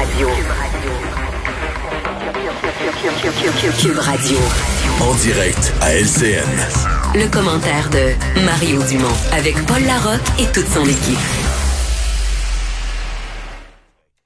[0.00, 0.28] Radio.
[3.78, 4.38] Cube Radio.
[5.02, 6.48] En direct à LCN.
[7.14, 11.18] Le commentaire de Mario Dumont avec Paul Larocque et toute son équipe.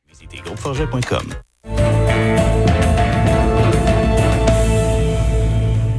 [0.08, 1.34] Visitez groupeforget.com.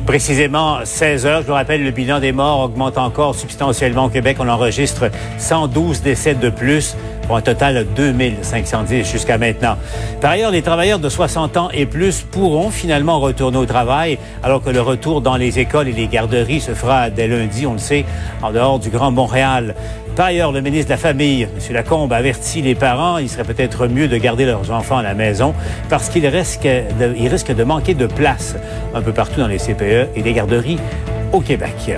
[0.05, 1.42] Précisément 16 heures.
[1.42, 4.38] Je vous rappelle, le bilan des morts augmente encore substantiellement au Québec.
[4.39, 6.96] On enregistre 112 décès de plus
[7.28, 9.78] pour un total de 2510 jusqu'à maintenant.
[10.21, 14.61] Par ailleurs, les travailleurs de 60 ans et plus pourront finalement retourner au travail, alors
[14.61, 17.80] que le retour dans les écoles et les garderies se fera dès lundi, on le
[17.80, 18.06] sait,
[18.42, 19.75] en dehors du Grand Montréal.
[20.16, 21.74] Par ailleurs, le ministre de la Famille, M.
[21.74, 25.54] Lacombe, avertit les parents, il serait peut-être mieux de garder leurs enfants à la maison
[25.89, 28.55] parce qu'il risque de, de manquer de place
[28.94, 30.80] un peu partout dans les CPE et les garderies
[31.36, 31.92] au Québec.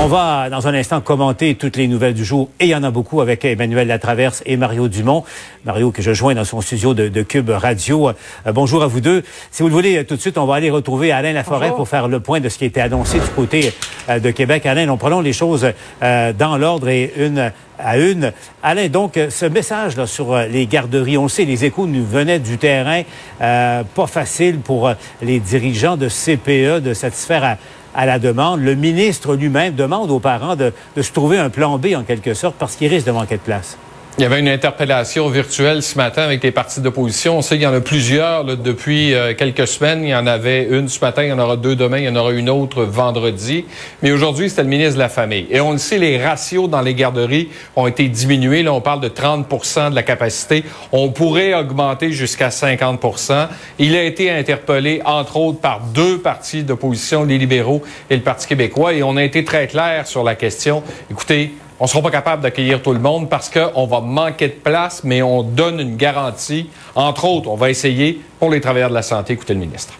[0.00, 2.82] On va dans un instant commenter toutes les nouvelles du jour et il y en
[2.82, 5.22] a beaucoup avec Emmanuel Latraverse et Mario Dumont.
[5.64, 8.08] Mario que je joins dans son studio de, de Cube Radio.
[8.08, 9.22] Euh, bonjour à vous deux.
[9.52, 11.76] Si vous le voulez, tout de suite, on va aller retrouver Alain Laforêt Bonjour.
[11.76, 13.72] pour faire le point de ce qui a été annoncé du côté
[14.08, 14.66] euh, de Québec.
[14.66, 15.70] Alain, on prenons les choses
[16.02, 18.32] euh, dans l'ordre et une à une.
[18.62, 21.86] Alain, donc, euh, ce message là sur euh, les garderies, on le sait, les échos
[21.86, 23.02] nous venaient du terrain.
[23.40, 27.56] Euh, pas facile pour euh, les dirigeants de CPE de satisfaire à,
[27.94, 28.60] à la demande.
[28.60, 32.56] Le ministre lui-même demande aux parents de, se trouver un plan B en quelque sorte
[32.58, 33.78] parce qu'il risque de manquer de place.
[34.16, 37.38] Il y avait une interpellation virtuelle ce matin avec les partis d'opposition.
[37.38, 40.04] On sait qu'il y en a plusieurs là, depuis euh, quelques semaines.
[40.04, 42.08] Il y en avait une ce matin, il y en aura deux demain, il y
[42.08, 43.64] en aura une autre vendredi.
[44.02, 45.48] Mais aujourd'hui, c'était le ministre de la Famille.
[45.50, 48.62] Et on le sait, les ratios dans les garderies ont été diminués.
[48.62, 50.62] Là, on parle de 30% de la capacité.
[50.92, 53.48] On pourrait augmenter jusqu'à 50%
[53.80, 58.46] Il a été interpellé, entre autres, par deux partis d'opposition, les libéraux et le Parti
[58.46, 58.94] québécois.
[58.94, 60.84] Et on a été très clair sur la question.
[61.10, 64.54] Écoutez, on ne sera pas capable d'accueillir tout le monde parce qu'on va manquer de
[64.54, 66.70] place, mais on donne une garantie.
[66.94, 69.32] Entre autres, on va essayer pour les travailleurs de la santé.
[69.32, 69.94] Écoutez le ministre.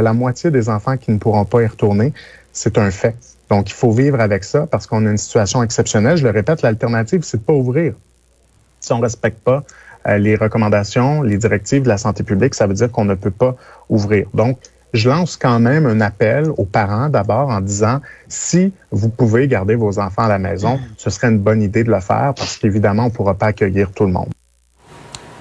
[0.00, 2.12] La moitié des enfants qui ne pourront pas y retourner,
[2.52, 3.16] c'est un fait.
[3.48, 6.16] Donc, il faut vivre avec ça parce qu'on a une situation exceptionnelle.
[6.16, 7.94] Je le répète, l'alternative, c'est de pas ouvrir.
[8.80, 9.62] Si on respecte pas
[10.08, 13.30] euh, les recommandations, les directives de la santé publique, ça veut dire qu'on ne peut
[13.30, 13.54] pas
[13.88, 14.26] ouvrir.
[14.34, 14.58] Donc,
[14.92, 19.74] je lance quand même un appel aux parents d'abord en disant si vous pouvez garder
[19.74, 23.04] vos enfants à la maison, ce serait une bonne idée de le faire parce qu'évidemment,
[23.04, 24.28] on ne pourra pas accueillir tout le monde.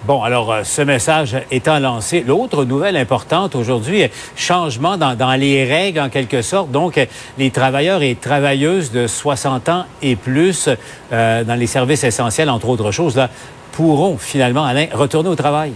[0.06, 5.34] Bon, alors, euh, ce message étant lancé, l'autre nouvelle importante aujourd'hui, euh, changement dans, dans
[5.34, 6.70] les règles en quelque sorte.
[6.70, 7.08] Donc, euh,
[7.40, 10.70] les travailleurs et travailleuses de 60 ans et plus
[11.12, 13.32] euh, dans les services essentiels, entre autres choses, là,
[13.72, 15.74] pourront finalement, Alain, retourner au travail.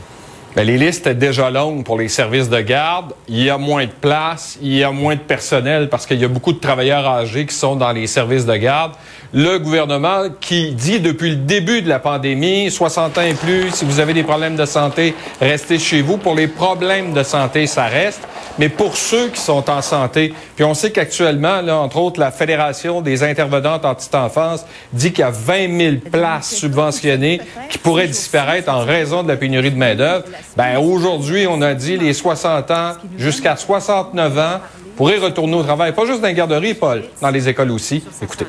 [0.55, 3.13] Bien, les listes étaient déjà longues pour les services de garde.
[3.27, 6.25] Il y a moins de place, il y a moins de personnel parce qu'il y
[6.25, 8.93] a beaucoup de travailleurs âgés qui sont dans les services de garde.
[9.31, 13.85] Le gouvernement qui dit depuis le début de la pandémie, 60 ans et plus, si
[13.85, 16.17] vous avez des problèmes de santé, restez chez vous.
[16.17, 18.21] Pour les problèmes de santé, ça reste.
[18.57, 22.31] Mais pour ceux qui sont en santé, puis on sait qu'actuellement, là, entre autres, la
[22.31, 27.39] Fédération des intervenantes en petite enfance dit qu'il y a 20 000 places subventionnées
[27.69, 30.25] qui pourraient disparaître en raison de la pénurie de main-d'œuvre.
[30.57, 34.59] Ben, aujourd'hui, on a dit les 60 ans jusqu'à 69 ans
[34.95, 35.93] pourraient retourner au travail.
[35.93, 38.03] Pas juste dans les garderies, Paul, dans les écoles aussi.
[38.21, 38.45] Écoutez.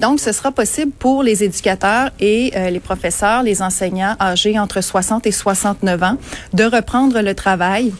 [0.00, 4.80] Donc, ce sera possible pour les éducateurs et euh, les professeurs, les enseignants âgés entre
[4.80, 6.16] 60 et 69 ans
[6.52, 7.92] de reprendre le travail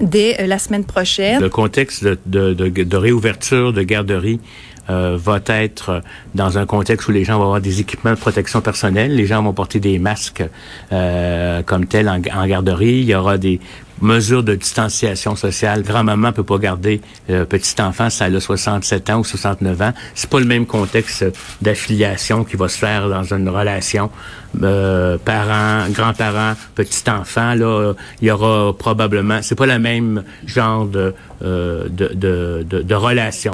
[0.00, 1.40] dès euh, la semaine prochaine.
[1.40, 4.40] Le contexte de, de, de, de réouverture de garderies
[4.90, 6.02] euh, va être
[6.34, 9.14] dans un contexte où les gens vont avoir des équipements de protection personnelle.
[9.14, 10.44] Les gens vont porter des masques
[10.92, 13.00] euh, comme tels en, en, garderie.
[13.00, 13.60] Il y aura des
[14.00, 15.82] mesures de distanciation sociale.
[15.82, 17.00] Grand-maman peut pas garder
[17.30, 19.92] euh, petit enfant si elle a 67 ans ou 69 ans.
[20.14, 21.24] C'est pas le même contexte
[21.62, 24.10] d'affiliation qui va se faire dans une relation
[24.62, 27.54] euh, parents, grands-parents, petit enfant.
[27.54, 29.40] Là, il y aura probablement.
[29.42, 33.53] C'est pas le même genre de, euh, de, de, de relation.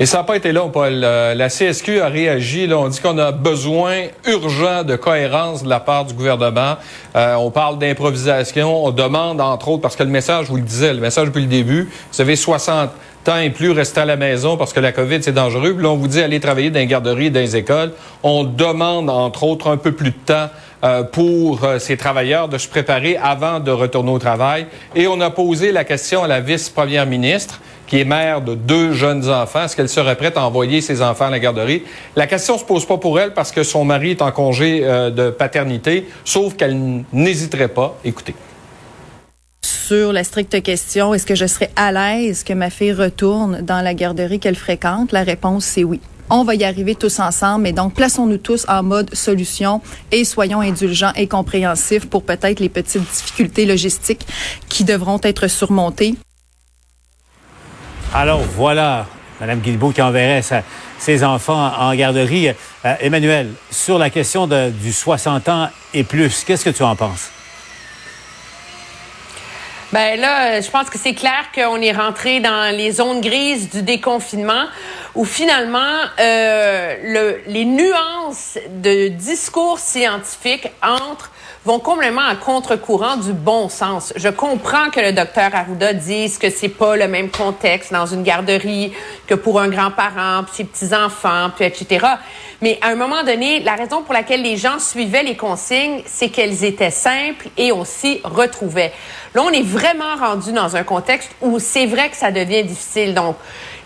[0.00, 1.02] Et ça n'a pas été long, Paul.
[1.04, 2.66] Euh, la CSQ a réagi.
[2.66, 6.74] Là, on dit qu'on a besoin urgent de cohérence de la part du gouvernement.
[7.14, 8.86] Euh, on parle d'improvisation.
[8.86, 11.48] On demande, entre autres, parce que le message, vous le disais, le message depuis le
[11.48, 12.90] début, vous avez 60
[13.28, 15.74] ans et plus, restez à la maison parce que la COVID, c'est dangereux.
[15.74, 17.92] Puis là, on vous dit aller travailler dans les garderies, dans les écoles.
[18.24, 20.50] On demande, entre autres, un peu plus de temps
[20.82, 24.66] euh, pour ces travailleurs de se préparer avant de retourner au travail.
[24.96, 28.92] Et on a posé la question à la vice-première ministre qui est mère de deux
[28.92, 31.82] jeunes enfants, est-ce qu'elle serait prête à envoyer ses enfants à la garderie?
[32.16, 35.10] La question se pose pas pour elle parce que son mari est en congé euh,
[35.10, 37.98] de paternité, sauf qu'elle n'hésiterait pas.
[38.04, 38.34] Écoutez.
[39.62, 43.82] Sur la stricte question, est-ce que je serais à l'aise que ma fille retourne dans
[43.82, 45.12] la garderie qu'elle fréquente?
[45.12, 46.00] La réponse, c'est oui.
[46.30, 47.66] On va y arriver tous ensemble.
[47.68, 52.70] Et donc, plaçons-nous tous en mode solution et soyons indulgents et compréhensifs pour peut-être les
[52.70, 54.26] petites difficultés logistiques
[54.70, 56.14] qui devront être surmontées.
[58.16, 59.06] Alors voilà,
[59.40, 60.42] Mme Guilbeault qui enverrait
[61.00, 62.48] ses enfants en garderie.
[62.84, 67.30] Euh, Emmanuel, sur la question du 60 ans et plus, qu'est-ce que tu en penses?
[69.92, 73.82] Ben là, je pense que c'est clair qu'on est rentré dans les zones grises du
[73.82, 74.66] déconfinement
[75.16, 81.30] où finalement euh, le, les nuances de discours scientifiques entrent
[81.64, 84.12] vont complètement à contre-courant du bon sens.
[84.16, 88.22] Je comprends que le docteur Arruda dise que c'est pas le même contexte dans une
[88.22, 88.92] garderie
[89.26, 92.06] que pour un grand-parent, puis ses petits-enfants, puis etc.
[92.60, 96.28] Mais à un moment donné, la raison pour laquelle les gens suivaient les consignes, c'est
[96.28, 98.92] qu'elles étaient simples et on s'y retrouvait.
[99.34, 103.14] Là, on est vraiment rendu dans un contexte où c'est vrai que ça devient difficile.
[103.14, 103.36] Donc,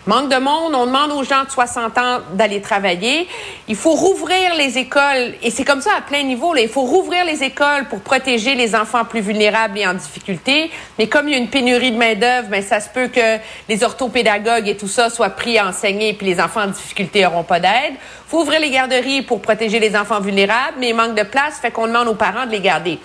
[0.09, 3.27] Manque de monde, on demande aux gens de 60 ans d'aller travailler.
[3.67, 6.53] Il faut rouvrir les écoles, et c'est comme ça à plein niveau.
[6.53, 6.61] Là.
[6.61, 10.71] Il faut rouvrir les écoles pour protéger les enfants plus vulnérables et en difficulté.
[10.97, 13.37] Mais comme il y a une pénurie de main-d'œuvre, ben, ça se peut que
[13.67, 17.43] les orthopédagogues et tout ça soient pris à enseigner, puis les enfants en difficulté n'auront
[17.43, 17.93] pas d'aide.
[17.93, 21.59] Il faut ouvrir les garderies pour protéger les enfants vulnérables, mais il manque de place,
[21.61, 22.99] fait qu'on demande aux parents de les garder.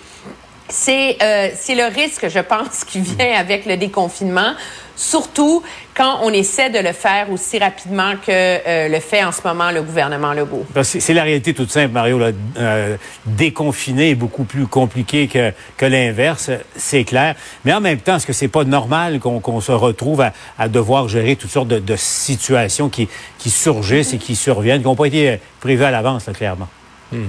[0.67, 4.53] C'est euh, le risque, je pense, qui vient avec le déconfinement
[4.95, 5.61] surtout
[5.95, 9.71] quand on essaie de le faire aussi rapidement que euh, le fait en ce moment
[9.71, 10.65] le gouvernement Legault.
[10.83, 12.17] C'est la réalité toute simple, Mario.
[12.17, 12.31] Là.
[12.57, 17.35] Euh, déconfiner est beaucoup plus compliqué que, que l'inverse, c'est clair.
[17.63, 21.07] Mais en même temps, est-ce que c'est pas normal qu'on se retrouve à, à, devoir
[21.07, 23.07] gérer toutes sortes de, de situations qui,
[23.37, 26.67] qui surgissent et qui surviennent, qui n'ont pas été prévues à l'avance, clairement?
[27.11, 27.25] Hmm.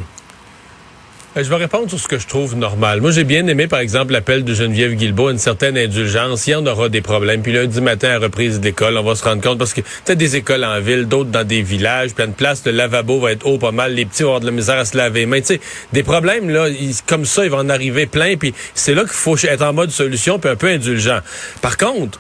[1.37, 3.01] Euh, je vais répondre sur ce que je trouve normal.
[3.01, 6.47] Moi, j'ai bien aimé, par exemple, l'appel de Geneviève Guilbeault, une certaine indulgence.
[6.47, 7.43] Il y en aura des problèmes.
[7.43, 10.19] Puis lundi matin, à reprise de l'école, on va se rendre compte parce que peut-être
[10.19, 13.47] des écoles en ville, d'autres dans des villages, plein de places, le lavabo va être
[13.47, 15.41] haut pas mal, les petits vont avoir de la misère à se laver les mains.
[15.41, 15.61] Tu sais,
[15.93, 16.69] des problèmes, là,
[17.07, 18.37] comme ça, ils vont en arriver plein.
[18.37, 21.21] Puis c'est là qu'il faut être en mode solution, puis un peu indulgent.
[21.61, 22.19] Par contre,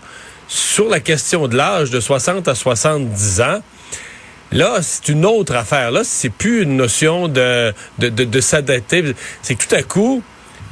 [0.49, 3.61] sur la question de l'âge de 60 à 70 ans,
[4.53, 5.91] Là, c'est une autre affaire.
[5.91, 9.15] Là, c'est plus une notion de, de, de, s'adapter.
[9.43, 10.23] C'est que tout à coup,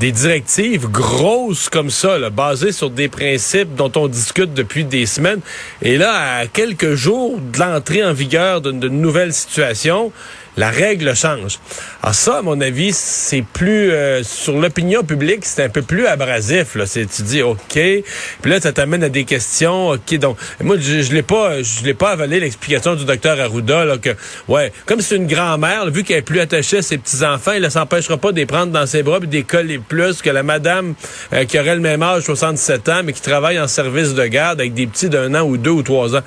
[0.00, 5.40] des directives grosses comme ça, basées sur des principes dont on discute depuis des semaines.
[5.82, 10.12] Et là, à quelques jours de l'entrée en vigueur d'une nouvelle situation,
[10.56, 11.58] la règle change.
[12.02, 16.06] Alors ça, à mon avis, c'est plus euh, sur l'opinion publique, c'est un peu plus
[16.06, 16.74] abrasif.
[16.74, 16.86] Là.
[16.86, 18.04] C'est, tu dis OK, puis
[18.44, 19.90] là, ça t'amène à des questions.
[19.90, 23.84] OK, donc moi, je, je l'ai pas, je l'ai pas avalé l'explication du docteur Arruda
[23.84, 24.10] là, que
[24.48, 27.62] ouais, comme c'est une grand-mère, vu qu'elle est plus attachée à ses petits enfants, elle
[27.62, 30.42] ne s'empêchera pas de les prendre dans ses bras et des coller plus que la
[30.42, 30.94] madame
[31.32, 34.60] euh, qui aurait le même âge, 67 ans, mais qui travaille en service de garde
[34.60, 36.22] avec des petits d'un an ou deux ou trois ans.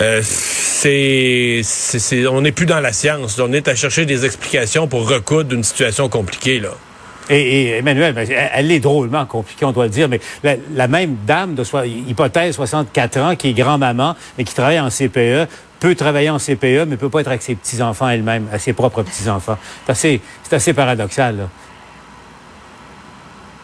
[0.00, 0.22] Euh,
[2.30, 3.38] on n'est plus dans la science.
[3.38, 6.70] On est à chercher des explications pour recoudre d'une situation compliquée là.
[7.30, 8.14] Et, Emmanuel,
[8.52, 12.56] elle est drôlement compliquée, on doit le dire, mais la, même dame de soit hypothèse
[12.56, 15.46] 64 ans qui est grand-maman et qui travaille en CPE
[15.78, 19.04] peut travailler en CPE, mais peut pas être avec ses petits-enfants elle-même, à ses propres
[19.04, 19.58] petits-enfants.
[19.94, 20.20] C'est
[20.50, 21.48] assez, paradoxal.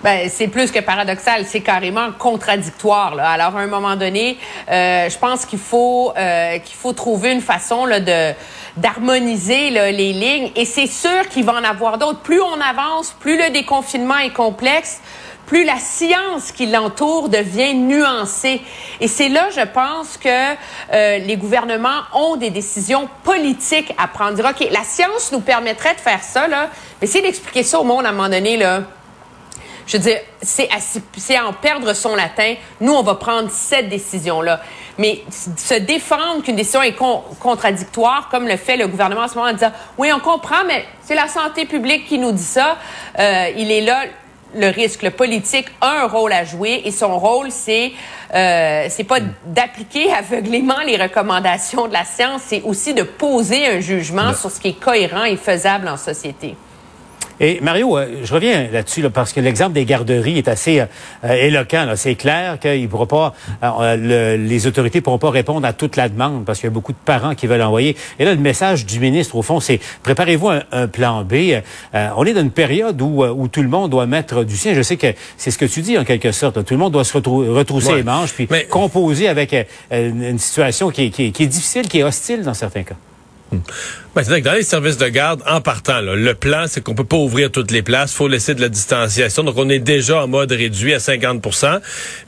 [0.06, 3.16] Ben, c'est plus que paradoxal, c'est carrément contradictoire.
[3.16, 3.28] Là.
[3.28, 4.38] Alors, à un moment donné,
[4.70, 8.32] euh, je pense qu'il faut euh, qu'il faut trouver une façon là, de
[8.76, 10.52] d'harmoniser les lignes.
[10.54, 12.20] Et c'est sûr qu'il va en avoir d'autres.
[12.20, 15.00] Plus on avance, plus le déconfinement est complexe,
[15.44, 18.62] plus la science qui l'entoure devient nuancée.
[19.00, 24.40] Et c'est là, je pense, que euh, les gouvernements ont des décisions politiques à prendre.
[24.48, 26.70] OK, la science nous permettrait de faire ça, là.
[27.00, 28.82] Mais c'est d'expliquer ça au monde à un moment donné, là
[29.86, 30.68] je veux dire, c'est
[31.36, 32.54] à en perdre son latin.
[32.80, 34.60] Nous, on va prendre cette décision-là.
[34.98, 35.22] Mais
[35.56, 36.96] se défendre qu'une décision est
[37.40, 40.84] contradictoire, comme le fait le gouvernement en ce moment, en disant, oui, on comprend, mais
[41.02, 42.78] c'est la santé publique qui nous dit ça.
[43.18, 44.04] Euh, il est là
[44.54, 45.02] le risque.
[45.02, 47.92] Le politique a un rôle à jouer et son rôle, c'est
[48.34, 53.80] euh, c'est pas d'appliquer aveuglément les recommandations de la science, c'est aussi de poser un
[53.80, 56.56] jugement sur ce qui est cohérent et faisable en société.
[57.38, 60.86] Et Mario, euh, je reviens là-dessus parce que l'exemple des garderies est assez euh,
[61.22, 61.94] éloquent.
[61.96, 66.44] C'est clair qu'il pourra pas, euh, les autorités pourront pas répondre à toute la demande
[66.44, 67.96] parce qu'il y a beaucoup de parents qui veulent envoyer.
[68.18, 71.34] Et là, le message du ministre, au fond, c'est préparez-vous un, plan B.
[71.92, 74.72] on est dans une période où, où tout le monde doit mettre du sien.
[74.74, 76.64] Je sais que c'est ce que tu dis en quelque sorte.
[76.64, 79.54] Tout le monde doit se retrousser les manches puis composer avec
[79.90, 82.94] une, situation qui est difficile, qui est hostile dans certains cas.
[84.14, 86.94] Ben, c'est-à-dire que dans les services de garde, en partant, là, le plan, c'est qu'on
[86.94, 89.42] peut pas ouvrir toutes les places, faut laisser de la distanciation.
[89.44, 91.80] Donc, on est déjà en mode réduit à 50%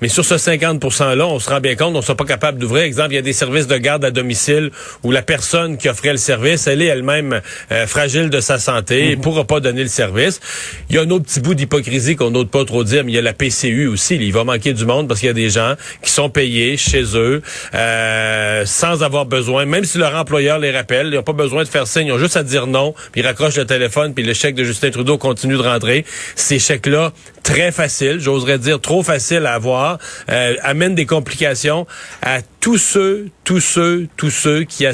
[0.02, 2.58] Mais sur ce 50 %-là, on se rend bien compte, on ne sera pas capable
[2.58, 2.82] d'ouvrir.
[2.82, 4.70] Exemple, il y a des services de garde à domicile
[5.02, 7.40] où la personne qui offrait le service, elle est elle-même
[7.73, 9.23] euh, fragile de sa santé et Mhm.
[9.23, 10.40] pourra pas donner le service.
[10.90, 13.14] Il y a un autre petit bout d'hypocrisie qu'on n'ose pas trop dire, mais il
[13.14, 14.16] y a la PCU aussi.
[14.16, 17.04] Il va manquer du monde parce qu'il y a des gens qui sont payés chez
[17.16, 17.40] eux
[17.75, 21.68] euh, sans avoir besoin, même si leur employeur les rappelle, ils n'ont pas besoin de
[21.68, 24.34] faire signe, ils ont juste à dire non, puis ils raccrochent le téléphone, puis le
[24.34, 26.04] chèque de Justin Trudeau continue de rentrer.
[26.37, 29.98] Ces chèques-là, très faciles, j'oserais dire trop faciles à avoir,
[30.30, 31.87] euh, amènent des complications
[32.22, 34.85] à tous ceux, tous ceux, tous ceux qui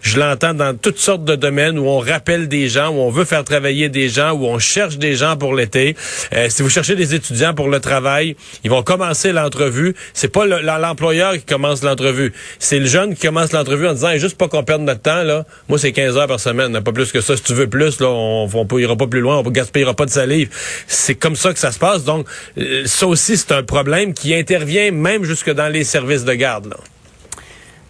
[0.00, 3.26] je l'entends dans toutes sortes de domaines où on rappelle des gens, où on veut
[3.26, 5.94] faire travailler des gens, où on cherche des gens pour l'été.
[6.32, 9.94] Euh, si vous cherchez des étudiants pour le travail, ils vont commencer l'entrevue.
[10.14, 12.32] C'est pas le- l'employeur qui commence l'entrevue.
[12.58, 15.44] C'est le jeune qui commence l'entrevue en disant, juste pas qu'on perde notre temps, là.
[15.68, 17.36] Moi, c'est 15 heures par semaine, pas plus que ça.
[17.36, 20.06] Si tu veux plus, là, on, on, on ira pas plus loin, on gaspillera pas
[20.06, 20.48] de salive.
[20.86, 22.02] C'est comme ça que ça se passe.
[22.04, 22.26] Donc,
[22.56, 26.70] euh, ça aussi, c'est un problème qui intervient même jusque dans les services de garde,
[26.70, 26.76] là.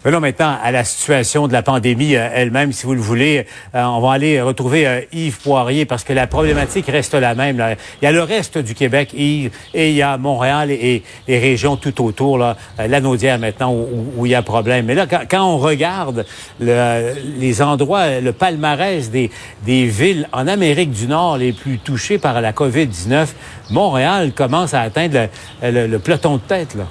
[0.05, 3.47] Venons maintenant à la situation de la pandémie euh, elle-même, si vous le voulez.
[3.73, 7.57] Euh, on va aller retrouver euh, Yves Poirier parce que la problématique reste la même.
[7.57, 7.71] là.
[7.99, 11.39] Il y a le reste du Québec, Yves, et il y a Montréal et, les
[11.39, 14.85] régions tout autour, là, euh, la Naudière maintenant, où, il y a problème.
[14.85, 16.23] Mais là, quand, quand on regarde
[16.59, 19.31] le- les endroits, le palmarès des,
[19.65, 23.25] villes en Amérique du Nord les plus touchées par la COVID-19,
[23.71, 25.29] Montréal commence à atteindre
[25.63, 26.75] le, le- le peloton de tête.
[26.75, 26.83] Là.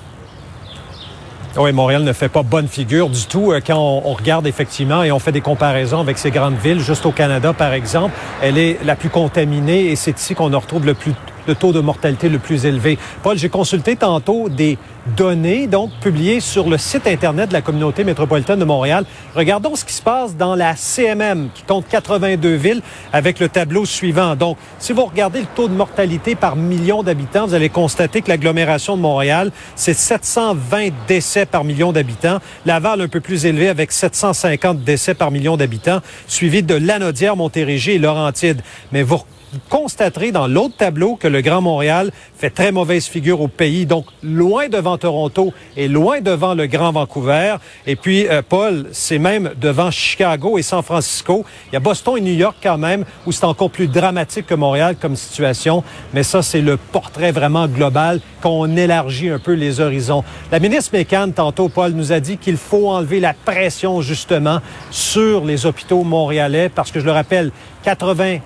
[1.57, 5.13] Oui, Montréal ne fait pas bonne figure du tout euh, quand on regarde effectivement et
[5.13, 6.81] on fait des comparaisons avec ces grandes villes.
[6.81, 10.59] Juste au Canada, par exemple, elle est la plus contaminée et c'est ici qu'on en
[10.59, 11.13] retrouve le plus
[11.47, 12.99] le taux de mortalité le plus élevé.
[13.23, 14.79] Paul, j'ai consulté tantôt des
[15.17, 19.05] données donc publiées sur le site internet de la communauté métropolitaine de Montréal.
[19.35, 22.83] Regardons ce qui se passe dans la CMM qui compte 82 villes
[23.13, 24.35] avec le tableau suivant.
[24.35, 28.29] Donc, si vous regardez le taux de mortalité par million d'habitants, vous allez constater que
[28.29, 32.39] l'agglomération de Montréal, c'est 720 décès par million d'habitants.
[32.65, 37.93] Laval un peu plus élevé avec 750 décès par million d'habitants, suivi de Lanaudière, Montérégie
[37.93, 38.63] et Laurentides.
[38.93, 39.23] Mais vous
[39.69, 44.07] constaterez dans l'autre tableau que le Grand Montréal fait très mauvaise figure au pays, donc
[44.23, 47.57] loin devant Toronto et loin devant le Grand Vancouver.
[47.87, 51.45] Et puis, euh, Paul, c'est même devant Chicago et San Francisco.
[51.69, 54.55] Il y a Boston et New York quand même, où c'est encore plus dramatique que
[54.55, 55.83] Montréal comme situation.
[56.13, 60.25] Mais ça, c'est le portrait vraiment global qu'on élargit un peu les horizons.
[60.53, 65.45] La ministre Mécan, tantôt, Paul, nous a dit qu'il faut enlever la pression, justement, sur
[65.45, 67.51] les hôpitaux montréalais, parce que, je le rappelle,
[67.85, 68.38] 80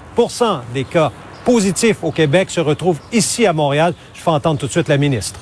[0.74, 1.12] des cas
[1.44, 3.94] positifs au Québec se retrouvent ici à Montréal.
[4.14, 5.40] Je fais entendre tout de suite la ministre.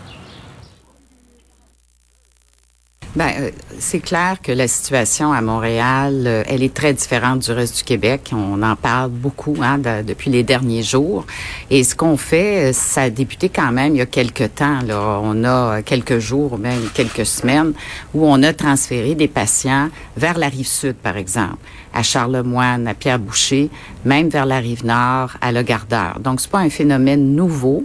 [3.17, 7.51] Ben, euh, c'est clair que la situation à Montréal, euh, elle est très différente du
[7.51, 8.31] reste du Québec.
[8.35, 11.25] On en parle beaucoup hein, de- depuis les derniers jours.
[11.71, 14.81] Et ce qu'on fait, euh, ça a débuté quand même il y a quelques temps.
[14.87, 15.19] Là.
[15.23, 17.73] On a quelques jours, ou même quelques semaines,
[18.13, 21.57] où on a transféré des patients vers la rive sud, par exemple,
[21.95, 23.71] à Charlemagne, à Pierre-Boucher,
[24.05, 26.21] même vers la rive nord, à Le Gardeur.
[26.21, 27.85] Donc, c'est pas un phénomène nouveau,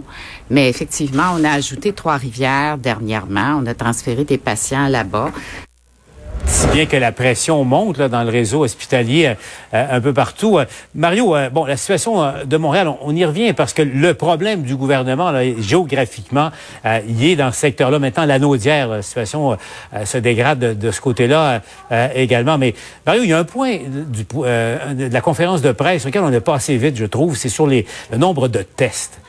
[0.52, 3.58] mais effectivement, on a ajouté Trois-Rivières dernièrement.
[3.62, 5.32] On a transféré des patients là-bas.
[6.44, 9.34] si bien que la pression monte là, dans le réseau hospitalier euh,
[9.72, 10.58] euh, un peu partout.
[10.58, 14.76] Euh, Mario, bon, la situation de Montréal, on, y revient parce que le problème du
[14.76, 16.50] gouvernement, là, géographiquement,
[17.08, 17.98] il est dans ce secteur-là.
[17.98, 19.56] Maintenant, la Naudière, la situation
[20.04, 21.62] se dégrade de, ce côté-là
[22.14, 22.58] également.
[22.58, 22.74] Mais
[23.06, 26.40] Mario, il y a un point de la conférence de presse sur lequel on est
[26.40, 27.84] passé vite, je trouve, c'est sur le
[28.18, 29.22] nombre de tests.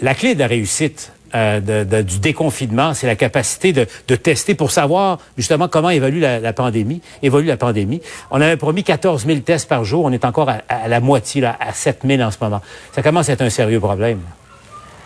[0.00, 5.18] La clé de la réussite euh, du déconfinement, c'est la capacité de, tester pour savoir
[5.36, 7.00] justement comment évolue la, pandémie.
[7.22, 8.00] Évolue la pandémie.
[8.30, 10.04] On avait promis 14 000 tests par jour.
[10.04, 12.62] On est encore à, la moitié, là, à 7 000 en ce moment.
[12.94, 14.20] Ça commence à être un sérieux problème.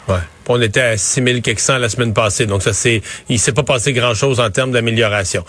[0.08, 0.16] Ouais.
[0.48, 3.92] On était à 6 400 la semaine passée, donc ça c'est, il s'est pas passé
[3.92, 5.44] grand chose en termes d'amélioration.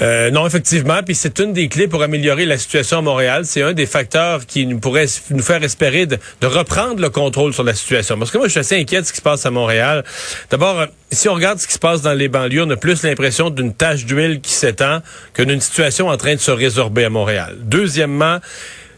[0.00, 3.44] Euh, non, effectivement, puis c'est une des clés pour améliorer la situation à Montréal.
[3.44, 7.52] C'est un des facteurs qui nous pourrait nous faire espérer de, de reprendre le contrôle
[7.52, 8.18] sur la situation.
[8.18, 10.04] Parce que moi, je suis assez inquiet de ce qui se passe à Montréal.
[10.50, 13.02] D'abord, euh, si on regarde ce qui se passe dans les banlieues, on a plus
[13.02, 15.00] l'impression d'une tache d'huile qui s'étend
[15.32, 17.56] que d'une situation en train de se résorber à Montréal.
[17.60, 18.38] Deuxièmement,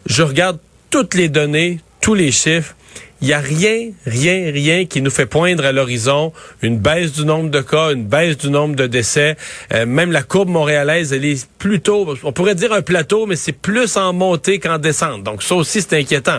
[0.06, 0.58] je regarde
[0.90, 2.74] toutes les données, tous les chiffres.
[3.22, 6.32] Il n'y a rien, rien, rien qui nous fait poindre à l'horizon
[6.62, 9.36] une baisse du nombre de cas, une baisse du nombre de décès.
[9.74, 13.52] Euh, même la courbe montréalaise, elle est plutôt, on pourrait dire un plateau, mais c'est
[13.52, 15.22] plus en montée qu'en descente.
[15.22, 16.38] Donc ça aussi, c'est inquiétant.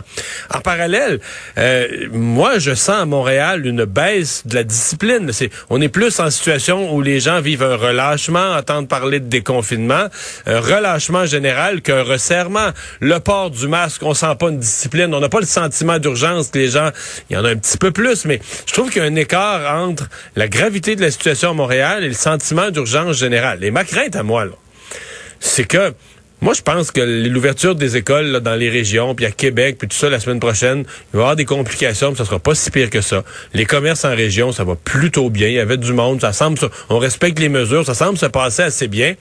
[0.52, 1.20] En parallèle,
[1.60, 5.32] euh, moi, je sens à Montréal une baisse de la discipline.
[5.32, 9.28] C'est, on est plus en situation où les gens vivent un relâchement, entendent parler de
[9.28, 10.08] déconfinement,
[10.48, 12.70] un relâchement général qu'un resserrement.
[13.02, 16.41] Le port du masque, on sent pas une discipline, on n'a pas le sentiment d'urgence
[16.50, 16.90] que les gens,
[17.30, 19.16] il y en a un petit peu plus, mais je trouve qu'il y a un
[19.16, 23.64] écart entre la gravité de la situation à Montréal et le sentiment d'urgence générale.
[23.64, 24.46] Et ma crainte à moi,
[25.40, 25.94] c'est que
[26.42, 29.88] moi, je pense que l'ouverture des écoles là, dans les régions, puis à Québec, puis
[29.88, 32.56] tout ça la semaine prochaine, il va y avoir des complications, mais ça sera pas
[32.56, 33.24] si pire que ça.
[33.54, 35.50] Les commerces en région, ça va plutôt bien.
[35.50, 36.58] Il y avait du monde, ça semble,
[36.90, 39.14] on respecte les mesures, ça semble se passer assez bien.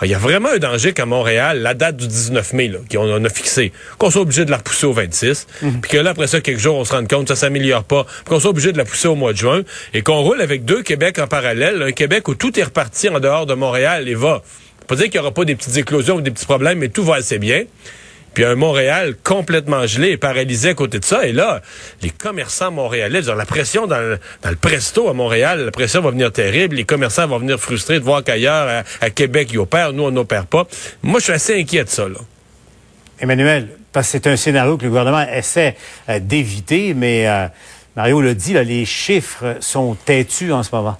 [0.00, 3.22] Ah, il y a vraiment un danger qu'à Montréal, la date du 19 mai, qu'on
[3.22, 5.46] a fixé, qu'on soit obligé de la repousser au 26,
[5.82, 8.06] puis que là, après ça, quelques jours, on se rende compte que ça s'améliore pas,
[8.26, 9.60] qu'on soit obligé de la pousser au mois de juin,
[9.92, 13.20] et qu'on roule avec deux Québec en parallèle, un Québec où tout est reparti en
[13.20, 14.42] dehors de Montréal et va
[14.92, 17.02] pas dire qu'il n'y aura pas des petites éclosions ou des petits problèmes, mais tout
[17.02, 17.64] va assez bien.
[18.34, 21.26] Puis un Montréal complètement gelé et paralysé à côté de ça.
[21.26, 21.62] Et là,
[22.02, 24.18] les commerçants montréalais, la pression dans le,
[24.56, 26.76] presto à Montréal, la pression va venir terrible.
[26.76, 29.94] Les commerçants vont venir frustrés de voir qu'ailleurs, à, Québec, ils opèrent.
[29.94, 30.66] Nous, on n'opère pas.
[31.02, 32.06] Moi, je suis assez inquiet de ça.
[32.06, 32.18] Là.
[33.18, 35.74] Emmanuel, parce que c'est un scénario que le gouvernement essaie
[36.10, 37.46] euh, d'éviter, mais euh,
[37.96, 40.98] Mario l'a dit, les chiffres sont têtus en ce moment.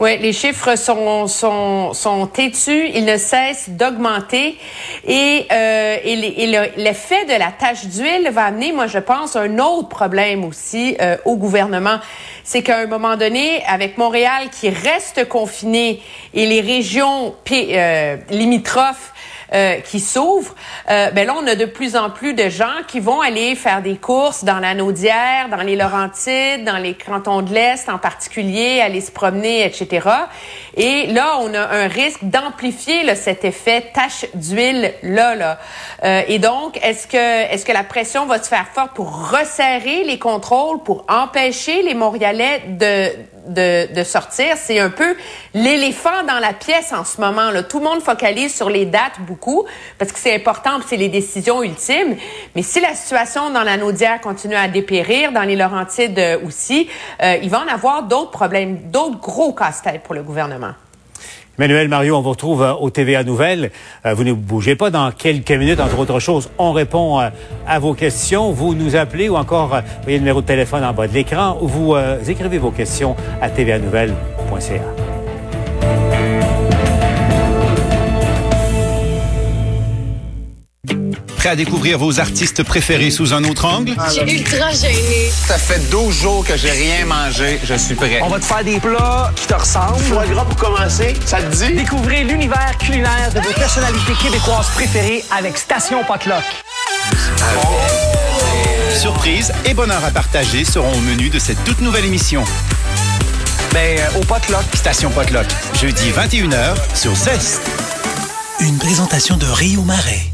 [0.00, 4.58] Oui, les chiffres sont, sont, sont têtus, ils ne cessent d'augmenter
[5.06, 9.88] et, euh, et, l'effet de la tache d'huile va amener, moi je pense, un autre
[9.88, 11.98] problème aussi euh, au gouvernement.
[12.42, 16.02] C'est qu'à un moment donné, avec Montréal qui reste confiné
[16.34, 19.13] et les régions euh, limitrophes
[19.54, 20.54] euh, qui s'ouvre,
[20.90, 23.82] euh, ben là, on a de plus en plus de gens qui vont aller faire
[23.82, 28.80] des courses dans la Naudière, dans les Laurentides, dans les cantons de l'Est en particulier,
[28.80, 30.08] aller se promener, etc.
[30.76, 35.34] Et là, on a un risque d'amplifier cet effet tache d'huile là.
[35.34, 35.58] là.
[36.02, 40.04] Euh, et donc, est-ce que, est-ce que la pression va se faire forte pour resserrer
[40.04, 43.10] les contrôles, pour empêcher les Montréalais de
[43.46, 44.56] de, de sortir?
[44.56, 45.14] C'est un peu
[45.52, 47.50] l'éléphant dans la pièce en ce moment.
[47.50, 47.62] Là.
[47.62, 49.43] Tout le monde focalise sur les dates beaucoup
[49.98, 52.16] parce que c'est important, c'est les décisions ultimes.
[52.54, 56.88] Mais si la situation dans la Naudière continue à dépérir, dans les Laurentides euh, aussi,
[57.22, 60.72] euh, il va en avoir d'autres problèmes, d'autres gros casse-têtes pour le gouvernement.
[61.56, 63.70] Emmanuel Mario, on vous retrouve euh, au TVA Nouvelles.
[64.04, 66.50] Euh, vous ne bougez pas dans quelques minutes, entre autres choses.
[66.58, 67.20] On répond
[67.66, 68.50] à vos questions.
[68.50, 69.68] Vous nous appelez ou encore,
[70.02, 71.96] voyez le numéro de téléphone en bas de l'écran ou vous
[72.28, 75.03] écrivez vos questions à tvanouvelles.ca.
[81.46, 83.94] à découvrir vos artistes préférés sous un autre angle?
[84.06, 85.30] Je suis ultra gênée.
[85.46, 87.60] Ça fait 12 jours que j'ai rien mangé.
[87.64, 88.20] Je suis prêt.
[88.22, 89.98] On va te faire des plats qui te ressemblent.
[90.00, 91.74] Foie gras pour commencer, ça te dit?
[91.74, 96.44] Découvrez l'univers culinaire de vos personnalités québécoises préférées avec Station Potluck.
[98.96, 102.44] Surprise et bonheur à partager seront au menu de cette toute nouvelle émission.
[103.72, 104.64] Ben, euh, au Potluck.
[104.74, 105.46] Station Potluck,
[105.80, 107.60] jeudi 21h sur Zest.
[108.60, 110.33] Une présentation de Rio Marais.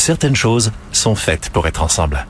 [0.00, 2.26] Certaines choses sont faites pour être ensemble.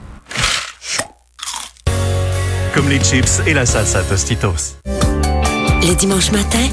[2.75, 4.77] Comme les chips et la salsa Tostitos.
[5.83, 6.69] Les dimanches matins,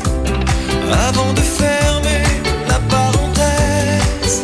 [0.91, 2.23] avant de fermer
[2.67, 4.43] la parenthèse,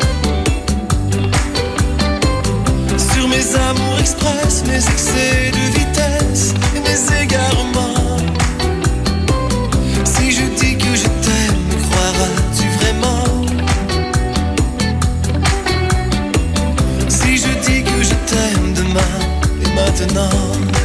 [3.13, 7.92] sur mes amours express, mes excès de vitesse et mes égarements.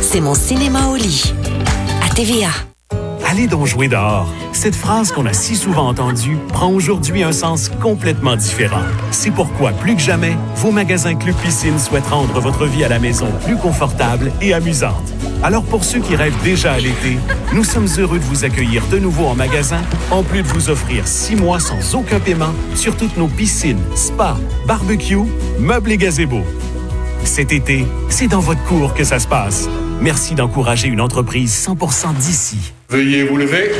[0.00, 1.34] C'est mon cinéma au lit.
[2.04, 2.50] À TVA.
[3.26, 4.28] Allez donc jouer dehors.
[4.52, 8.82] Cette phrase qu'on a si souvent entendue prend aujourd'hui un sens complètement différent.
[9.10, 12.98] C'est pourquoi, plus que jamais, vos magasins Club Piscine souhaitent rendre votre vie à la
[12.98, 15.12] maison plus confortable et amusante.
[15.42, 17.18] Alors pour ceux qui rêvent déjà à l'été,
[17.52, 21.06] nous sommes heureux de vous accueillir de nouveau en magasin, en plus de vous offrir
[21.06, 25.26] six mois sans aucun paiement sur toutes nos piscines, spas, barbecue,
[25.58, 26.44] meubles et gazebos.
[27.24, 29.68] Cet été, c'est dans votre cours que ça se passe.
[30.00, 32.72] Merci d'encourager une entreprise 100% d'ici.
[32.88, 33.72] Veuillez vous lever.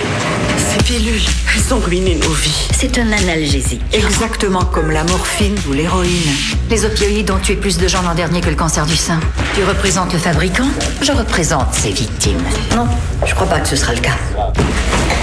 [0.70, 1.20] Ces pilules,
[1.55, 2.68] elles ont ruiné nos vies.
[2.72, 3.81] C'est un analgésique.
[3.92, 6.31] Exactement comme la morphine ou l'héroïne.
[6.70, 9.18] Les opioïdes ont tué plus de gens l'an dernier que le cancer du sein.
[9.55, 10.68] Tu représentes le fabricant
[11.01, 12.42] Je représente ses victimes.
[12.77, 12.87] Non,
[13.27, 14.16] je crois pas que ce sera le cas.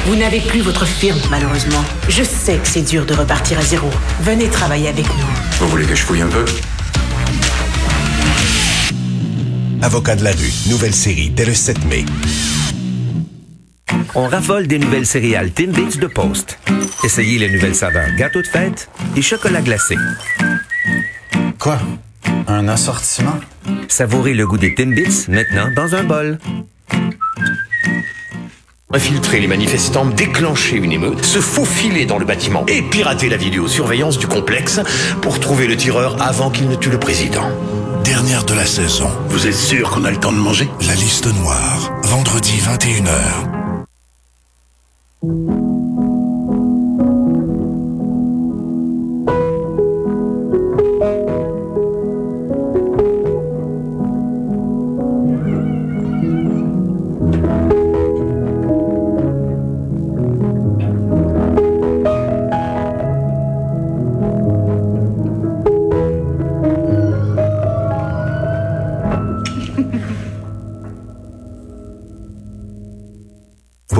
[0.07, 1.83] Vous n'avez plus votre firme, malheureusement.
[2.09, 3.89] Je sais que c'est dur de repartir à zéro.
[4.21, 5.25] Venez travailler avec nous.
[5.59, 6.45] Vous voulez que je fouille un peu?
[9.85, 12.05] Avocat de la rue, nouvelle série dès le 7 mai.
[14.15, 16.57] On raffole des nouvelles céréales Timbits de Post.
[17.03, 19.95] Essayez les nouvelles saveurs gâteau de fête et chocolat glacé.
[21.59, 21.77] Quoi?
[22.47, 23.39] Un assortiment?
[23.87, 26.39] Savourez le goût des Timbits maintenant dans un bol.
[28.91, 34.17] Infiltrer les manifestants, déclencher une émeute, se faufiler dans le bâtiment et pirater la vidéosurveillance
[34.17, 34.79] du complexe
[35.21, 37.51] pour trouver le tireur avant qu'il ne tue le président.
[38.05, 39.09] Dernière de la saison.
[39.29, 40.69] Vous êtes sûr qu'on a le temps de manger?
[40.87, 41.91] La liste noire.
[42.03, 43.55] Vendredi 21h.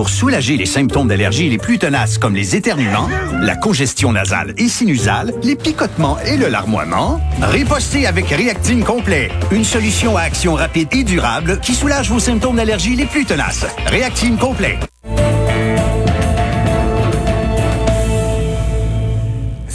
[0.06, 3.10] Pour soulager les symptômes d'allergie les plus tenaces comme les éternuements,
[3.41, 9.63] la congestion nasale et sinusale, les picotements et le larmoiement, ripostez avec Réactine Complet, une
[9.63, 13.65] solution à action rapide et durable qui soulage vos symptômes d'allergie les plus tenaces.
[13.88, 14.78] Réactine Complet.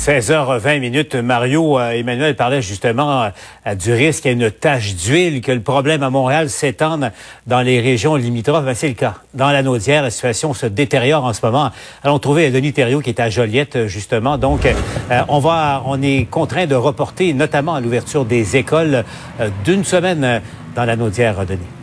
[0.00, 1.14] 16h20 minutes.
[1.14, 3.24] Mario euh, Emmanuel parlait justement
[3.66, 7.12] euh, du risque à une tache d'huile, que le problème à Montréal s'étende
[7.46, 8.64] dans les régions limitrophes.
[8.72, 9.16] C'est le cas.
[9.34, 11.70] Dans la Naudière, la situation se détériore en ce moment.
[12.02, 14.38] Allons trouver Denis Thériault qui est à Joliette, euh, justement.
[14.38, 14.66] Donc,
[15.28, 19.04] on va, on est contraint de reporter notamment à l'ouverture des écoles
[19.64, 20.40] d'une semaine
[20.74, 21.79] dans la Naudière, Denis.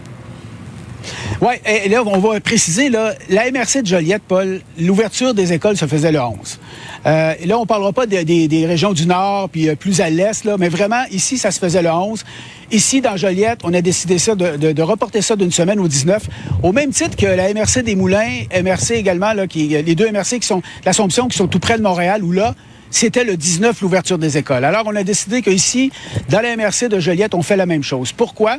[1.41, 5.77] Oui, et là, on va préciser, là, la MRC de Joliette, Paul, l'ouverture des écoles
[5.77, 6.59] se faisait le 11.
[7.05, 10.43] Euh, là, on parlera pas de- des- régions du Nord, puis euh, plus à l'Est,
[10.45, 12.23] là, mais vraiment, ici, ça se faisait le 11.
[12.71, 16.23] Ici, dans Joliette, on a décidé ça de reporter ça d'une semaine au 19,
[16.63, 20.39] au même titre que la MRC des Moulins, MRC également, là, qui, les deux MRC
[20.39, 22.55] qui sont l'Assomption, qui sont tout près de Montréal, où là,
[22.89, 24.65] c'était le 19 l'ouverture des écoles.
[24.65, 25.91] Alors, on a décidé qu'ici,
[26.30, 28.12] dans la MRC de Joliette, on fait la même chose.
[28.12, 28.58] Pourquoi?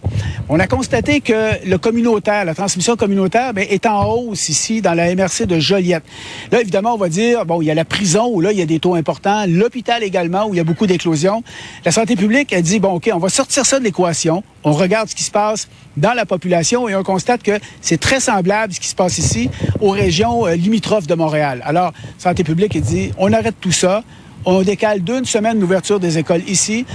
[0.49, 4.95] On a constaté que le communautaire, la transmission communautaire, ben, est en hausse ici dans
[4.95, 6.05] la MRC de Joliette.
[6.53, 8.63] Là, évidemment, on va dire, bon, il y a la prison où là, il y
[8.63, 11.43] a des taux importants, l'hôpital également où il y a beaucoup d'éclosions.
[11.85, 14.43] La santé publique a dit, bon, OK, on va sortir ça de l'équation.
[14.65, 18.21] On regarde ce qui se passe dans la population et on constate que c'est très
[18.21, 21.63] semblable ce qui se passe ici aux régions euh, limitrophes de Montréal.
[21.65, 24.03] Alors, santé publique a dit, on arrête tout ça.
[24.45, 26.87] On décale d'une semaine l'ouverture des écoles ici.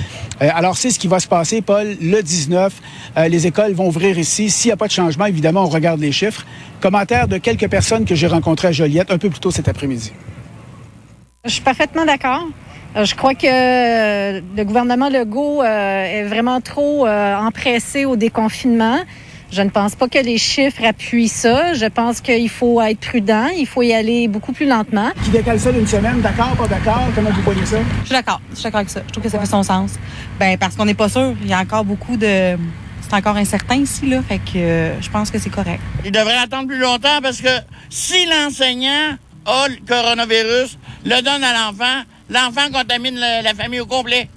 [0.42, 2.74] Euh, alors, c'est ce qui va se passer, Paul, le 19.
[3.18, 4.50] Euh, les écoles vont ouvrir ici.
[4.50, 6.46] S'il n'y a pas de changement, évidemment, on regarde les chiffres.
[6.82, 10.14] Commentaire de quelques personnes que j'ai rencontrées à Joliette un peu plus tôt cet après-midi.
[11.46, 12.48] Je suis parfaitement d'accord.
[12.96, 19.00] Euh, Je crois que le gouvernement Legault est vraiment trop empressé au déconfinement.
[19.54, 21.76] Je ne pense pas que les chiffres appuient ça.
[21.76, 23.50] Je pense qu'il faut être prudent.
[23.56, 25.12] Il faut y aller beaucoup plus lentement.
[25.24, 27.04] Qui décale ça d'une semaine, d'accord, pas d'accord?
[27.14, 27.78] Comment vous voyez ça?
[28.02, 28.42] Je suis d'accord.
[28.50, 29.04] Je suis d'accord avec ça.
[29.06, 29.92] Je trouve que ça fait son sens.
[30.40, 31.36] Ben parce qu'on n'est pas sûr.
[31.44, 32.58] Il y a encore beaucoup de.
[33.02, 34.24] C'est encore incertain ici, là.
[34.28, 35.82] Fait que euh, je pense que c'est correct.
[36.04, 37.56] Il devrait attendre plus longtemps parce que
[37.92, 43.86] si l'enseignant a le coronavirus, le donne à l'enfant, l'enfant contamine la, la famille au
[43.86, 44.28] complet.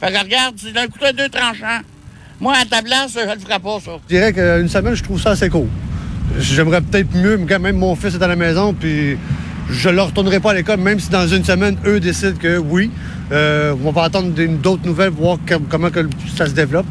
[0.00, 1.82] Fait que regarde, c'est d'un couteau à deux tranchants.
[2.40, 3.92] Moi, à ta je le ferai pas, ça.
[4.08, 5.68] Je dirais qu'une semaine, je trouve ça assez court.
[6.38, 9.16] J'aimerais peut-être mieux, quand même mon fils est à la maison, puis
[9.70, 12.58] je ne le retournerai pas à l'école, même si dans une semaine, eux décident que
[12.58, 12.90] oui.
[13.32, 14.28] Euh, on va attendre
[14.62, 16.00] d'autres nouvelles, voir com- comment que
[16.36, 16.86] ça se développe.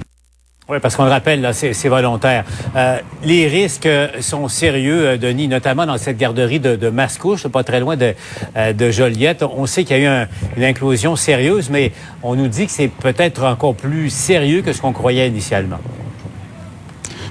[0.69, 2.45] Oui, parce qu'on le rappelle, là, c'est volontaire.
[2.75, 3.87] Euh, les risques
[4.21, 8.13] sont sérieux, euh, Denis, notamment dans cette garderie de, de Mascouche, pas très loin de,
[8.55, 9.43] euh, de Joliette.
[9.43, 11.91] On sait qu'il y a eu un- une inclusion sérieuse, mais
[12.23, 15.79] on nous dit que c'est peut-être encore plus sérieux que ce qu'on croyait initialement.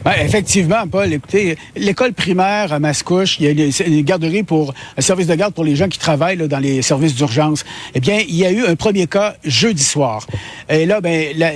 [0.04, 5.00] Ben, effectivement, Paul, écoutez, l'école primaire à Mascouche, il y a une, garderie pour un
[5.00, 7.64] service de garde pour les gens qui travaillent là, dans les services d'urgence.
[7.94, 10.26] Eh bien, il y a eu un premier cas jeudi soir.
[10.68, 11.52] Et là, ben, la,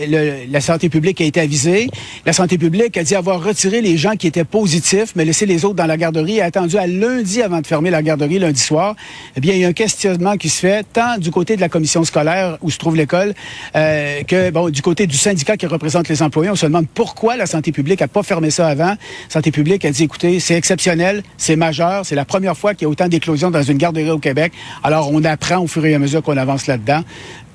[0.49, 1.89] la santé publique a été avisée.
[2.25, 5.65] La santé publique a dit avoir retiré les gens qui étaient positifs, mais laissé les
[5.65, 8.95] autres dans la garderie et attendu à lundi avant de fermer la garderie lundi soir.
[9.37, 11.69] Eh bien, il y a un questionnement qui se fait tant du côté de la
[11.69, 13.35] commission scolaire où se trouve l'école
[13.75, 16.51] euh, que bon du côté du syndicat qui représente les employés.
[16.51, 18.95] On se demande pourquoi la santé publique a pas fermé ça avant.
[19.29, 22.87] Santé publique a dit écoutez, c'est exceptionnel, c'est majeur, c'est la première fois qu'il y
[22.87, 24.53] a autant d'éclosions dans une garderie au Québec.
[24.83, 27.03] Alors on apprend au fur et à mesure qu'on avance là-dedans.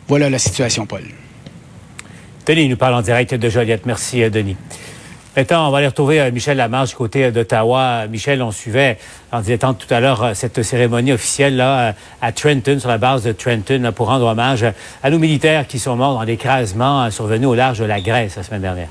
[0.07, 1.03] Voilà la situation, Paul.
[2.45, 3.85] Denis nous parle en direct de Joliette.
[3.85, 4.57] Merci, euh, Denis.
[5.37, 8.07] Maintenant, on va aller retrouver euh, Michel Lamarche du côté d'Ottawa.
[8.07, 8.97] Michel, on suivait
[9.31, 13.31] en disant tout à l'heure cette cérémonie officielle là à Trenton, sur la base de
[13.31, 14.65] Trenton, pour rendre hommage
[15.01, 18.43] à nos militaires qui sont morts dans l'écrasement survenu au large de la Grèce la
[18.43, 18.89] semaine dernière.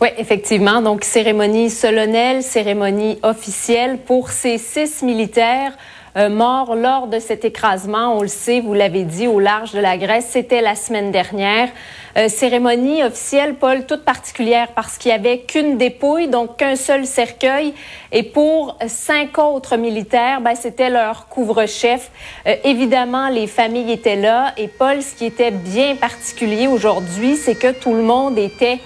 [0.00, 0.80] Oui, effectivement.
[0.80, 5.72] Donc, cérémonie solennelle, cérémonie officielle pour ces six militaires
[6.16, 8.16] euh, morts lors de cet écrasement.
[8.16, 10.26] On le sait, vous l'avez dit, au large de la Grèce.
[10.30, 11.68] C'était la semaine dernière.
[12.16, 17.06] Euh, cérémonie officielle, Paul, toute particulière parce qu'il y avait qu'une dépouille, donc qu'un seul
[17.06, 17.74] cercueil.
[18.10, 22.10] Et pour cinq autres militaires, ben, c'était leur couvre-chef.
[22.46, 24.52] Euh, évidemment, les familles étaient là.
[24.56, 28.80] Et Paul, ce qui était bien particulier aujourd'hui, c'est que tout le monde était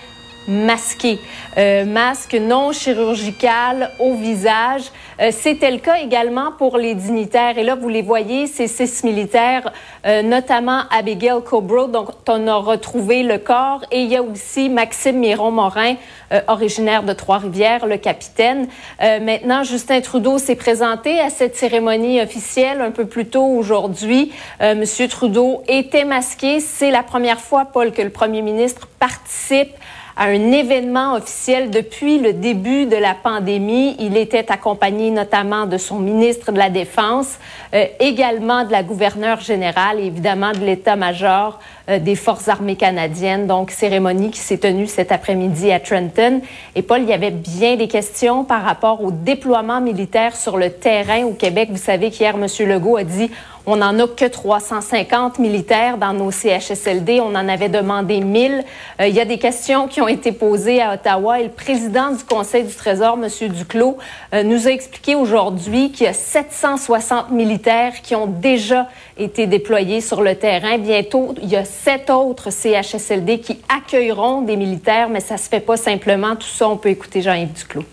[0.47, 1.19] masqué.
[1.57, 4.83] Euh, masque non chirurgical au visage.
[5.21, 7.59] Euh, C'était le cas également pour les dignitaires.
[7.59, 9.73] Et là, vous les voyez, ces six militaires,
[10.07, 13.85] euh, notamment Abigail Cobro, dont on a retrouvé le corps.
[13.91, 15.95] Et il y a aussi Maxime Miron-Morin,
[16.33, 18.69] euh, originaire de Trois-Rivières, le capitaine.
[19.01, 24.33] Maintenant, Justin Trudeau s'est présenté à cette cérémonie officielle un peu plus tôt aujourd'hui.
[24.61, 26.61] Monsieur Trudeau était masqué.
[26.61, 29.75] C'est la première fois, Paul, que le premier ministre participe
[30.17, 33.97] à un événement officiel depuis le début de la pandémie.
[33.99, 37.39] Il était accompagné notamment de son ministre de la Défense,
[37.75, 43.47] euh, également de la gouverneure générale et évidemment de l'état-major euh, des Forces armées canadiennes.
[43.47, 46.41] Donc, cérémonie qui s'est tenue cet après-midi à Trenton.
[46.77, 50.71] Et Paul, il y avait bien des questions par rapport au déploiement militaire sur le
[50.71, 51.71] terrain au Québec.
[51.73, 52.47] Vous savez qu'hier, M.
[52.69, 53.31] Legault a dit
[53.67, 57.21] on n'en a que 350 militaires dans nos CHSLD.
[57.21, 58.65] On en avait demandé 1000.
[59.01, 62.11] Euh, il y a des questions qui ont été posées à Ottawa et le président
[62.11, 63.49] du Conseil du Trésor, M.
[63.49, 63.97] Duclos,
[64.35, 70.01] euh, nous a expliqué aujourd'hui qu'il y a 760 militaires qui ont déjà été déployés
[70.01, 70.77] sur le terrain.
[70.79, 75.61] Bientôt, il y a sept autres CHSLD qui accueilleront des militaires, mais ça se fait
[75.61, 76.37] pas simplement.
[76.37, 77.85] Tout ça, on peut écouter Jean-Yves Duclos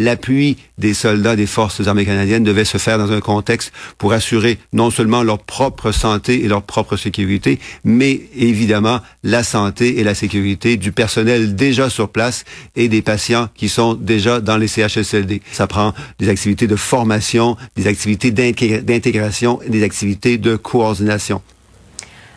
[0.00, 4.58] l'appui des soldats des forces armées canadiennes devait se faire dans un contexte pour assurer
[4.72, 10.14] non seulement leur propre santé et leur propre sécurité, mais évidemment la santé et la
[10.14, 12.44] sécurité du personnel déjà sur place
[12.76, 15.42] et des patients qui sont déjà dans les CHSLD.
[15.52, 21.42] Ça prend des activités de formation, des activités d'intégration et des activités de coordination.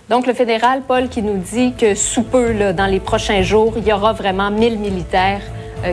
[0.10, 3.88] Donc, le fédéral, Paul, qui nous dit que sous peu, dans les prochains jours, il
[3.88, 5.42] y aura vraiment 1000 militaires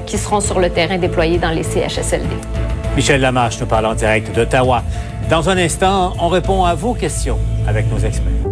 [0.07, 2.35] qui seront sur le terrain déployés dans les CHSLD.
[2.97, 4.83] Michel Lamarche nous parle en direct d'Ottawa.
[5.29, 8.41] Dans un instant, on répond à vos questions avec nos experts.